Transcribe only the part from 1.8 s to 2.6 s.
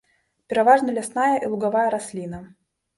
расліна.